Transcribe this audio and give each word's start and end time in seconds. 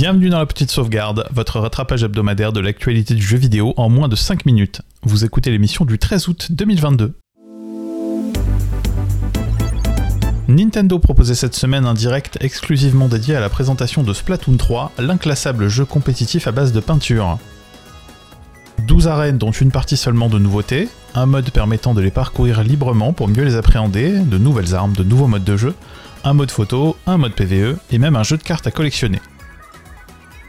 Bienvenue 0.00 0.30
dans 0.30 0.38
la 0.38 0.46
petite 0.46 0.70
sauvegarde, 0.70 1.28
votre 1.30 1.60
rattrapage 1.60 2.04
hebdomadaire 2.04 2.54
de 2.54 2.60
l'actualité 2.60 3.12
du 3.12 3.20
jeu 3.20 3.36
vidéo 3.36 3.74
en 3.76 3.90
moins 3.90 4.08
de 4.08 4.16
5 4.16 4.46
minutes. 4.46 4.80
Vous 5.02 5.26
écoutez 5.26 5.50
l'émission 5.50 5.84
du 5.84 5.98
13 5.98 6.28
août 6.28 6.46
2022. 6.52 7.12
Nintendo 10.48 10.98
proposait 10.98 11.34
cette 11.34 11.54
semaine 11.54 11.84
un 11.84 11.92
direct 11.92 12.38
exclusivement 12.40 13.08
dédié 13.08 13.36
à 13.36 13.40
la 13.40 13.50
présentation 13.50 14.02
de 14.02 14.14
Splatoon 14.14 14.56
3, 14.56 14.92
l'inclassable 14.96 15.68
jeu 15.68 15.84
compétitif 15.84 16.46
à 16.46 16.52
base 16.52 16.72
de 16.72 16.80
peinture. 16.80 17.38
12 18.86 19.06
arènes 19.06 19.36
dont 19.36 19.50
une 19.50 19.70
partie 19.70 19.98
seulement 19.98 20.30
de 20.30 20.38
nouveautés, 20.38 20.88
un 21.14 21.26
mode 21.26 21.50
permettant 21.50 21.92
de 21.92 22.00
les 22.00 22.10
parcourir 22.10 22.62
librement 22.62 23.12
pour 23.12 23.28
mieux 23.28 23.44
les 23.44 23.54
appréhender, 23.54 24.18
de 24.18 24.38
nouvelles 24.38 24.74
armes, 24.74 24.94
de 24.94 25.04
nouveaux 25.04 25.26
modes 25.26 25.44
de 25.44 25.58
jeu, 25.58 25.74
un 26.24 26.32
mode 26.32 26.50
photo, 26.50 26.96
un 27.06 27.18
mode 27.18 27.34
PVE 27.34 27.76
et 27.90 27.98
même 27.98 28.16
un 28.16 28.22
jeu 28.22 28.38
de 28.38 28.42
cartes 28.42 28.66
à 28.66 28.70
collectionner. 28.70 29.20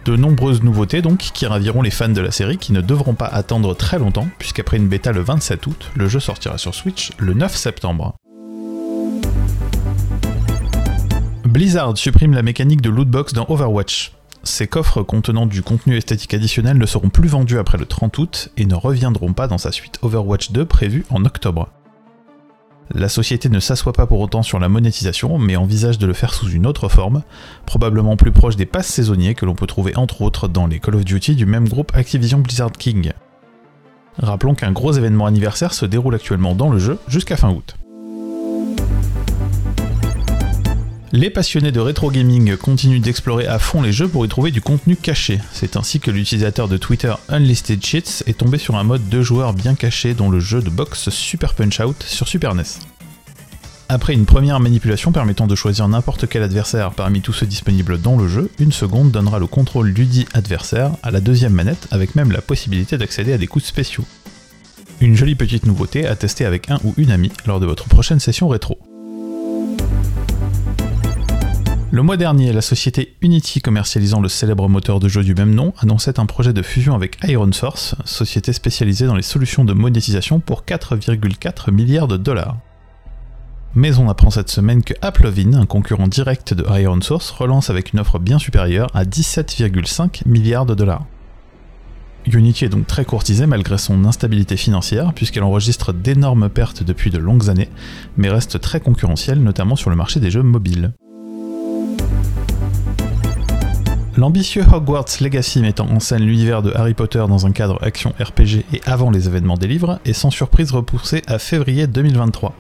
De 0.04 0.16
nombreuses 0.16 0.64
nouveautés 0.64 1.04
donc 1.04 1.20
qui 1.20 1.46
raviront 1.46 1.84
les 1.84 1.92
fans 1.92 2.10
de 2.10 2.22
la 2.22 2.32
série 2.32 2.58
qui 2.58 2.74
ne 2.74 2.82
devront 2.82 3.14
pas 3.14 3.28
attendre 3.28 3.76
très 3.76 4.00
longtemps 4.00 4.28
puisqu'après 4.40 4.78
une 4.78 4.88
bêta 4.88 5.12
le 5.12 5.22
27 5.22 5.68
août, 5.68 5.92
le 5.96 6.08
jeu 6.08 6.20
sortira 6.20 6.58
sur 6.58 6.74
Switch 6.74 7.12
le 7.20 7.36
9 7.36 7.56
septembre. 7.56 8.16
Blizzard 11.46 11.98
supprime 11.98 12.34
la 12.34 12.42
mécanique 12.42 12.82
de 12.82 12.90
lootbox 12.90 13.34
dans 13.34 13.46
Overwatch. 13.48 14.14
Ces 14.44 14.66
coffres 14.66 15.04
contenant 15.04 15.46
du 15.46 15.62
contenu 15.62 15.98
esthétique 15.98 16.34
additionnel 16.34 16.80
ne 16.80 16.86
seront 16.88 17.10
plus 17.10 17.30
vendus 17.30 17.60
après 17.60 17.78
le 17.78 17.86
30 17.86 18.18
août 18.18 18.50
et 18.58 18.66
ne 18.66 18.74
reviendront 18.74 19.34
pas 19.34 19.48
dans 19.48 19.60
sa 19.60 19.72
suite 19.72 20.00
Overwatch 20.02 20.52
2 20.52 20.66
prévue 20.66 21.06
en 21.12 21.26
octobre. 21.26 21.70
La 22.94 23.08
société 23.08 23.48
ne 23.48 23.60
s'assoit 23.60 23.94
pas 23.94 24.06
pour 24.06 24.20
autant 24.20 24.44
sur 24.44 24.60
la 24.60 24.68
monétisation, 24.68 25.38
mais 25.38 25.56
envisage 25.56 25.98
de 25.98 26.08
le 26.08 26.14
faire 26.14 26.34
sous 26.34 26.50
une 26.50 26.66
autre 26.66 26.90
forme, 26.90 27.24
probablement 27.66 28.18
plus 28.18 28.32
proche 28.32 28.58
des 28.58 28.66
passes 28.66 28.88
saisonniers 28.88 29.34
que 29.34 29.46
l'on 29.46 29.56
peut 29.56 29.68
trouver 29.68 29.96
entre 29.96 30.22
autres 30.22 30.48
dans 30.48 30.68
les 30.68 30.80
Call 30.80 30.96
of 30.96 31.06
Duty 31.06 31.36
du 31.36 31.46
même 31.46 31.70
groupe 31.70 31.92
Activision 31.96 32.40
Blizzard 32.40 32.74
King. 32.74 33.14
Rappelons 34.18 34.56
qu'un 34.56 34.74
gros 34.74 34.92
événement 34.92 35.26
anniversaire 35.26 35.74
se 35.74 35.86
déroule 35.86 36.16
actuellement 36.16 36.54
dans 36.54 36.70
le 36.70 36.80
jeu 36.80 37.00
jusqu'à 37.08 37.38
fin 37.38 37.52
août. 37.52 37.76
Les 41.14 41.30
passionnés 41.30 41.74
de 41.74 41.82
rétro 41.82 42.10
gaming 42.10 42.56
continuent 42.56 43.02
d'explorer 43.02 43.46
à 43.46 43.60
fond 43.60 43.82
les 43.82 43.92
jeux 43.92 44.08
pour 44.08 44.26
y 44.26 44.30
trouver 44.30 44.50
du 44.50 44.62
contenu 44.62 44.96
caché. 44.96 45.42
C'est 45.52 45.76
ainsi 45.76 46.00
que 46.00 46.10
l'utilisateur 46.10 46.70
de 46.70 46.78
Twitter 46.78 47.14
Unlisted 47.28 47.84
Cheats 47.86 48.24
est 48.28 48.38
tombé 48.38 48.58
sur 48.58 48.78
un 48.78 48.86
mode 48.86 49.10
de 49.10 49.22
joueurs 49.22 49.54
bien 49.54 49.76
caché 49.76 50.14
dont 50.14 50.30
le 50.30 50.40
jeu 50.40 50.62
de 50.62 50.70
boxe 50.70 51.10
Super 51.10 51.54
Punch 51.54 51.82
Out 51.82 52.02
sur 52.04 52.30
Super 52.30 52.56
NES. 52.56 52.64
Après 53.90 54.14
une 54.14 54.26
première 54.26 54.62
manipulation 54.62 55.12
permettant 55.12 55.48
de 55.48 55.56
choisir 55.56 55.86
n'importe 55.90 56.30
quel 56.30 56.44
adversaire 56.44 56.92
parmi 56.92 57.20
tous 57.20 57.34
ceux 57.34 57.46
disponibles 57.46 58.00
dans 58.00 58.16
le 58.16 58.30
jeu, 58.30 58.50
une 58.58 58.72
seconde 58.72 59.12
donnera 59.12 59.38
le 59.38 59.48
contrôle 59.48 59.94
du 59.94 60.06
dit 60.06 60.28
adversaire 60.34 60.92
à 61.04 61.12
la 61.12 61.20
deuxième 61.20 61.52
manette 61.52 61.90
avec 61.92 62.16
même 62.16 62.32
la 62.32 62.42
possibilité 62.42 62.98
d'accéder 62.98 63.34
à 63.34 63.38
des 63.38 63.48
coups 63.48 63.66
spéciaux. 63.66 64.06
Une 65.02 65.18
jolie 65.18 65.36
petite 65.36 65.66
nouveauté 65.66 66.08
à 66.08 66.16
tester 66.16 66.46
avec 66.46 66.72
un 66.72 66.80
ou 66.86 66.94
une 66.96 67.12
amie 67.12 67.34
lors 67.46 67.60
de 67.60 67.66
votre 67.66 67.90
prochaine 67.90 68.22
session 68.22 68.48
rétro. 68.48 68.80
Le 71.94 72.04
mois 72.04 72.16
dernier, 72.16 72.54
la 72.54 72.62
société 72.62 73.18
Unity 73.22 73.60
commercialisant 73.60 74.22
le 74.22 74.30
célèbre 74.30 74.70
moteur 74.70 75.02
de 75.02 75.10
jeu 75.10 75.24
du 75.24 75.36
même 75.36 75.54
nom 75.54 75.74
annonçait 75.78 76.22
un 76.22 76.26
projet 76.26 76.54
de 76.54 76.62
fusion 76.62 76.96
avec 76.96 77.18
Iron 77.28 77.52
Source, 77.52 77.96
société 78.06 78.54
spécialisée 78.54 79.08
dans 79.08 79.16
les 79.16 79.22
solutions 79.22 79.66
de 79.66 79.74
monétisation 79.74 80.40
pour 80.40 80.64
4,4 80.64 81.70
milliards 81.70 82.08
de 82.08 82.16
dollars. 82.16 82.60
Mais 83.76 84.00
on 84.00 84.10
apprend 84.10 84.30
cette 84.30 84.50
semaine 84.50 84.84
que 84.84 84.94
Applovin, 85.02 85.54
un 85.56 85.66
concurrent 85.66 86.08
direct 86.08 86.54
de 86.54 86.66
Iron 86.80 87.02
Source, 87.02 87.30
relance 87.30 87.70
avec 87.70 87.92
une 87.92 88.00
offre 88.00 88.20
bien 88.20 88.40
supérieure 88.40 88.90
à 88.94 89.04
17,5 89.04 90.26
milliards 90.26 90.66
de 90.66 90.76
dollars. 90.76 91.06
Unity 92.26 92.64
est 92.64 92.70
donc 92.70 92.88
très 92.88 93.04
courtisée 93.04 93.48
malgré 93.48 93.78
son 93.78 94.06
instabilité 94.06 94.56
financière, 94.56 95.12
puisqu'elle 95.14 95.44
enregistre 95.44 95.92
d'énormes 95.92 96.48
pertes 96.48 96.84
depuis 96.84 97.10
de 97.10 97.18
longues 97.18 97.50
années, 97.50 97.70
mais 98.16 98.30
reste 98.30 98.62
très 98.62 98.80
concurrentielle, 98.80 99.44
notamment 99.44 99.76
sur 99.76 99.90
le 99.90 99.98
marché 99.98 100.22
des 100.22 100.32
jeux 100.32 100.44
mobiles. 100.44 100.94
L'ambitieux 104.22 104.64
Hogwarts 104.72 105.20
Legacy 105.20 105.62
mettant 105.62 105.90
en 105.90 106.00
scène 106.00 106.22
l'univers 106.22 106.62
de 106.62 106.72
Harry 106.76 106.94
Potter 106.94 107.26
dans 107.28 107.48
un 107.48 107.52
cadre 107.52 107.80
action 107.82 108.14
RPG 108.20 108.66
et 108.72 108.82
avant 108.86 109.10
les 109.10 109.28
événements 109.28 109.58
des 109.58 109.66
livres 109.66 110.00
est 110.06 110.14
sans 110.14 110.30
surprise 110.30 110.70
repoussé 110.70 111.24
à 111.26 111.40
février 111.40 111.88
2023. 111.88 112.54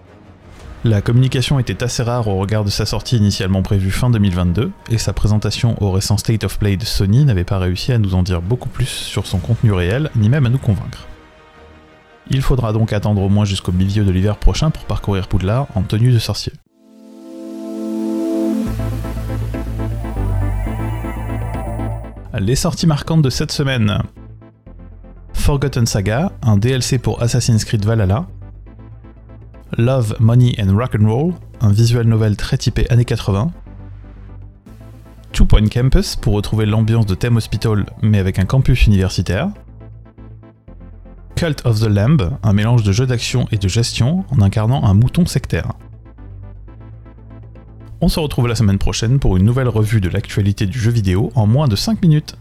La 0.85 1.01
communication 1.01 1.59
était 1.59 1.83
assez 1.83 2.01
rare 2.01 2.27
au 2.27 2.39
regard 2.39 2.63
de 2.63 2.71
sa 2.71 2.87
sortie 2.87 3.17
initialement 3.17 3.61
prévue 3.61 3.91
fin 3.91 4.09
2022, 4.09 4.71
et 4.89 4.97
sa 4.97 5.13
présentation 5.13 5.75
au 5.83 5.91
récent 5.91 6.17
State 6.17 6.45
of 6.45 6.57
Play 6.57 6.77
de 6.77 6.83
Sony 6.83 7.25
n'avait 7.25 7.43
pas 7.43 7.59
réussi 7.59 7.91
à 7.91 7.99
nous 7.99 8.15
en 8.15 8.23
dire 8.23 8.41
beaucoup 8.41 8.69
plus 8.69 8.87
sur 8.87 9.27
son 9.27 9.37
contenu 9.37 9.71
réel, 9.71 10.09
ni 10.15 10.29
même 10.29 10.47
à 10.47 10.49
nous 10.49 10.57
convaincre. 10.57 11.05
Il 12.31 12.41
faudra 12.41 12.73
donc 12.73 12.91
attendre 12.91 13.21
au 13.21 13.29
moins 13.29 13.45
jusqu'au 13.45 13.71
milieu 13.71 14.03
de 14.03 14.09
l'hiver 14.09 14.37
prochain 14.37 14.71
pour 14.71 14.85
parcourir 14.85 15.27
Poudlard 15.27 15.67
en 15.75 15.83
tenue 15.83 16.11
de 16.11 16.17
sorcier. 16.17 16.53
Les 22.41 22.55
sorties 22.55 22.87
marquantes 22.87 23.21
de 23.21 23.29
cette 23.29 23.51
semaine. 23.51 24.01
Forgotten 25.33 25.85
Saga, 25.85 26.31
un 26.41 26.57
DLC 26.57 26.97
pour 26.97 27.21
Assassin's 27.21 27.63
Creed 27.63 27.85
Valhalla. 27.85 28.25
Love, 29.77 30.15
Money 30.19 30.55
and 30.59 30.75
Rock'n'Roll, 30.75 31.35
un 31.61 31.71
visual 31.71 32.07
novel 32.07 32.35
très 32.35 32.57
typé 32.57 32.89
années 32.89 33.05
80. 33.05 33.51
Two 35.33 35.45
Point 35.45 35.67
Campus 35.67 36.15
pour 36.15 36.33
retrouver 36.33 36.65
l'ambiance 36.65 37.05
de 37.05 37.13
Theme 37.13 37.37
Hospital 37.37 37.85
mais 38.01 38.17
avec 38.17 38.39
un 38.39 38.45
campus 38.45 38.87
universitaire. 38.87 39.49
Cult 41.35 41.63
of 41.63 41.79
the 41.79 41.89
Lamb, 41.89 42.39
un 42.41 42.53
mélange 42.53 42.81
de 42.81 42.91
jeu 42.91 43.05
d'action 43.05 43.47
et 43.51 43.57
de 43.57 43.67
gestion 43.67 44.25
en 44.31 44.41
incarnant 44.41 44.83
un 44.83 44.95
mouton 44.95 45.27
sectaire. 45.27 45.73
On 48.03 48.09
se 48.09 48.19
retrouve 48.19 48.47
la 48.47 48.55
semaine 48.55 48.79
prochaine 48.79 49.19
pour 49.19 49.37
une 49.37 49.45
nouvelle 49.45 49.67
revue 49.67 50.01
de 50.01 50.09
l'actualité 50.09 50.65
du 50.65 50.79
jeu 50.79 50.89
vidéo 50.89 51.31
en 51.35 51.45
moins 51.45 51.67
de 51.67 51.75
5 51.75 52.01
minutes. 52.01 52.35